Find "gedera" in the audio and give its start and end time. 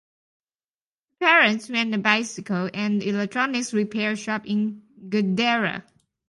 5.09-5.83